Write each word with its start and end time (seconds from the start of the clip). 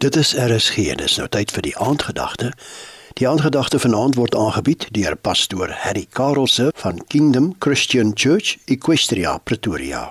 Dit 0.00 0.16
is 0.16 0.34
RSG 0.34 0.76
en 0.88 0.96
dis 0.96 1.14
nou 1.20 1.26
tyd 1.28 1.50
vir 1.52 1.64
die 1.66 1.74
aandgedagte. 1.76 2.54
Die 3.20 3.26
aandgedagte 3.28 3.76
vanaand 3.82 4.16
word 4.16 4.32
aangebied 4.32 4.86
deur 4.96 5.12
pastoor 5.12 5.74
Harry 5.82 6.06
Karelse 6.16 6.70
van 6.80 7.02
Kingdom 7.12 7.50
Christian 7.60 8.14
Church, 8.14 8.54
Equestria, 8.64 9.34
Pretoria. 9.44 10.06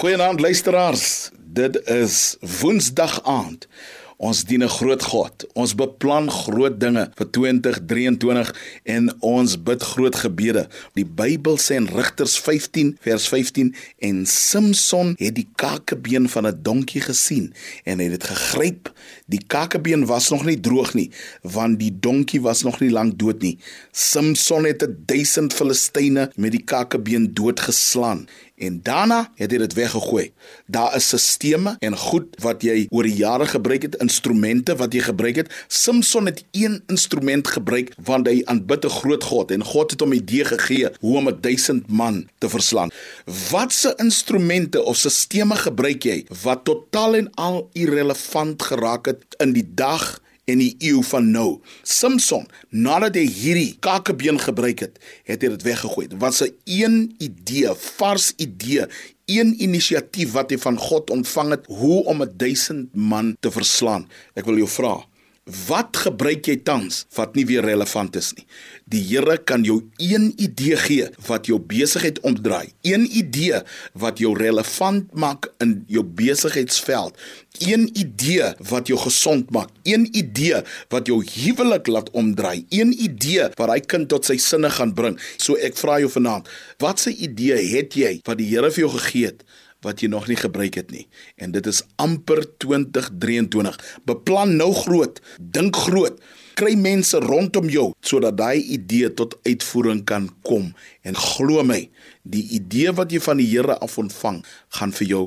Goeienaand 0.00 0.40
luisteraars. 0.40 1.28
Dit 1.36 1.76
is 1.92 2.38
Woensdag 2.40 3.20
aand. 3.28 3.68
Ons 4.20 4.42
dien 4.44 4.62
'n 4.62 4.68
groot 4.68 5.02
God. 5.02 5.46
Ons 5.54 5.72
beplan 5.74 6.28
groot 6.30 6.76
dinge 6.80 7.08
vir 7.16 7.30
2023 7.30 8.54
en 8.84 9.08
ons 9.20 9.62
bid 9.62 9.82
groot 9.82 10.16
gebede. 10.16 10.68
Die 10.92 11.06
Bybel 11.06 11.56
sê 11.56 11.76
in 11.80 11.88
Rigters 11.88 12.36
15 12.38 12.98
vers 13.00 13.28
15 13.28 13.74
en 13.98 14.26
Samson 14.26 15.14
het 15.16 15.34
die 15.34 15.48
kakebeen 15.56 16.28
van 16.28 16.46
'n 16.46 16.60
donkie 16.62 17.00
gesien 17.00 17.54
en 17.84 17.98
het 17.98 18.10
dit 18.10 18.24
gegryp. 18.24 18.92
Die 19.26 19.40
kakebeen 19.46 20.06
was 20.06 20.28
nog 20.28 20.44
nie 20.44 20.60
droog 20.60 20.94
nie 20.94 21.10
want 21.42 21.78
die 21.78 21.98
donkie 22.00 22.40
was 22.40 22.62
nog 22.62 22.80
nie 22.80 22.90
lank 22.90 23.18
dood 23.18 23.40
nie. 23.40 23.58
Samson 23.92 24.64
het 24.64 24.86
1000 25.06 25.52
Filistyne 25.52 26.30
met 26.36 26.52
die 26.52 26.64
kakebeen 26.64 27.34
doodgeslaan 27.34 28.28
en 28.60 28.80
daarna 28.82 29.20
het 29.40 29.52
hy 29.52 29.58
dit 29.62 29.74
weggegooi. 29.74 30.26
Daar 30.66 30.94
is 30.96 31.08
sisteme 31.08 31.76
en 31.80 31.96
goed 31.96 32.36
wat 32.44 32.64
jy 32.66 32.86
oor 32.90 33.08
die 33.08 33.16
jare 33.16 33.46
gebruik 33.48 33.88
het, 33.88 33.96
instrumente 34.10 34.74
wat 34.76 34.94
jy 34.94 35.04
gebruik 35.06 35.38
het. 35.40 35.52
Samson 35.68 36.26
het 36.26 36.42
een 36.56 36.80
instrument 36.90 37.48
gebruik 37.54 37.92
want 38.10 38.26
hy 38.26 38.42
aanbid 38.50 38.84
'n 38.84 38.96
groot 39.00 39.24
God 39.24 39.50
en 39.54 39.64
God 39.64 39.90
het 39.94 40.00
hom 40.00 40.12
idee 40.12 40.44
gegee 40.44 40.90
hoe 41.00 41.16
om 41.16 41.28
'n 41.28 41.40
1000 41.40 41.86
man 41.88 42.28
te 42.38 42.48
verslaan. 42.48 42.90
Watse 43.50 43.94
instrumente 43.96 44.82
of 44.82 44.96
sisteme 44.96 45.56
gebruik 45.56 46.02
jy 46.02 46.26
wat 46.42 46.64
totaal 46.64 47.14
en 47.14 47.30
al 47.34 47.70
irrelevant 47.72 48.62
geraak 48.62 49.06
het 49.06 49.24
in 49.38 49.52
die 49.52 49.68
dag 49.74 50.20
en 50.50 50.62
die 50.62 50.74
eeu 50.90 51.02
van 51.06 51.30
nou. 51.30 51.60
Samson, 51.86 52.46
nadat 52.70 53.16
hy 53.18 53.26
hierdie 53.26 53.76
kakebeen 53.82 54.40
gebruik 54.42 54.84
het, 54.86 54.98
het 55.28 55.42
hy 55.42 55.52
dit 55.54 55.66
weggegooi. 55.66 56.08
Dit 56.08 56.20
was 56.20 56.42
'n 56.42 56.54
een 56.64 57.14
idee, 57.18 57.74
vars 57.96 58.32
idee, 58.36 58.86
een 59.26 59.54
inisiatief 59.62 60.32
wat 60.32 60.50
hy 60.50 60.58
van 60.58 60.78
God 60.78 61.10
ontvang 61.10 61.50
het 61.50 61.66
hoe 61.66 62.04
om 62.04 62.22
'n 62.22 62.32
1000 62.36 62.94
man 62.94 63.36
te 63.40 63.50
verslaan. 63.50 64.08
Ek 64.34 64.44
wil 64.44 64.56
jou 64.56 64.68
vra, 64.68 65.06
Wat 65.50 65.96
gebruik 66.04 66.46
jy 66.46 66.56
tans 66.62 67.04
wat 67.16 67.34
nie 67.34 67.42
weer 67.48 67.64
relevant 67.66 68.14
is 68.18 68.30
nie? 68.36 68.44
Die 68.90 69.00
Here 69.08 69.36
kan 69.46 69.64
jou 69.66 69.80
een 69.98 70.28
idee 70.38 70.76
gee 70.78 71.08
wat 71.26 71.48
jou 71.50 71.58
besigheid 71.58 72.20
omdraai. 72.26 72.70
Een 72.86 73.06
idee 73.08 73.62
wat 73.98 74.20
jou 74.22 74.34
relevant 74.38 75.08
maak 75.14 75.48
in 75.64 75.80
jou 75.90 76.04
besigheidsveld. 76.04 77.16
Een 77.58 77.88
idee 77.98 78.52
wat 78.70 78.90
jou 78.92 78.98
gesond 79.00 79.50
maak. 79.50 79.72
Een 79.82 80.06
idee 80.16 80.62
wat 80.92 81.10
jou 81.10 81.18
huwelik 81.24 81.90
laat 81.90 82.10
omdraai. 82.10 82.66
Een 82.68 82.94
idee 82.94 83.48
wat 83.56 83.74
hy 83.74 83.80
kind 83.80 84.10
tot 84.12 84.28
sy 84.28 84.38
sinne 84.38 84.70
gaan 84.70 84.94
bring. 84.94 85.18
So 85.38 85.58
ek 85.58 85.78
vra 85.80 85.98
jou 86.02 86.12
vanaand, 86.12 86.50
watse 86.82 87.14
idee 87.14 87.58
het 87.74 87.98
jy 87.98 88.20
wat 88.28 88.38
die 88.38 88.50
Here 88.52 88.70
vir 88.70 88.86
jou 88.86 88.94
gegee 88.98 89.32
het? 89.32 89.42
Wat 89.84 90.02
jy 90.02 90.10
nog 90.12 90.28
nie 90.28 90.38
gebruik 90.38 90.76
het 90.80 90.90
nie. 90.94 91.06
En 91.40 91.54
dit 91.54 91.66
is 91.66 91.82
amper 92.00 92.44
2023. 92.62 93.78
Beplan 94.08 94.56
nou 94.60 94.72
groot, 94.76 95.20
dink 95.40 95.76
groot. 95.86 96.20
Kry 96.58 96.74
mense 96.76 97.16
rondom 97.24 97.70
jou 97.72 97.86
sodat 98.04 98.36
daai 98.36 98.60
idee 98.74 99.08
tot 99.16 99.38
uitvoering 99.48 100.02
kan 100.04 100.28
kom. 100.44 100.72
En 101.06 101.16
glo 101.16 101.62
my, 101.64 101.84
die 102.22 102.44
idee 102.58 102.92
wat 102.92 103.14
jy 103.14 103.22
van 103.24 103.40
die 103.40 103.48
Here 103.48 103.78
af 103.80 103.96
ontvang, 103.98 104.42
gaan 104.76 104.92
vir 104.98 105.08
jou 105.08 105.24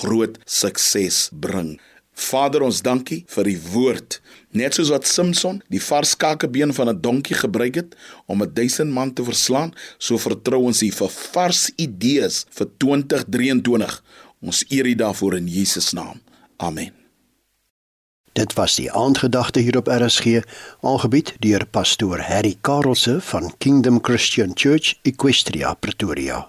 groot 0.00 0.40
sukses 0.46 1.28
bring. 1.32 1.76
Vader, 2.12 2.62
ons 2.62 2.82
dankie 2.84 3.22
vir 3.28 3.48
die 3.48 3.58
woord. 3.72 4.20
Net 4.52 4.76
soos 4.76 4.90
wat 4.92 5.08
Samson 5.08 5.62
die 5.72 5.80
vars 5.80 6.16
kakebeen 6.16 6.72
van 6.76 6.88
'n 6.88 7.00
donkie 7.00 7.36
gebruik 7.36 7.74
het 7.74 7.96
om 8.26 8.42
'n 8.42 8.54
duisend 8.54 8.92
man 8.92 9.12
te 9.12 9.24
verslaan, 9.24 9.74
so 9.98 10.18
vertrou 10.18 10.62
ons 10.64 10.82
U 10.82 10.90
vir 10.90 11.08
vars 11.08 11.70
idees 11.76 12.44
vir 12.50 12.68
2023. 12.78 14.02
Ons 14.42 14.64
eer 14.68 14.86
U 14.86 14.94
daarvoor 14.94 15.36
in 15.36 15.48
Jesus 15.48 15.92
naam. 15.92 16.20
Amen. 16.56 16.92
Dit 18.32 18.54
was 18.54 18.74
die 18.74 18.92
aandgedagte 18.92 19.60
hier 19.60 19.76
op 19.76 19.88
RSG, 19.88 20.40
aangebied 20.80 21.34
deur 21.38 21.66
pastoor 21.66 22.18
Harry 22.18 22.56
Karelse 22.60 23.20
van 23.20 23.54
Kingdom 23.58 23.98
Christian 24.02 24.50
Church, 24.54 24.98
Equestria, 25.02 25.74
Pretoria. 25.74 26.48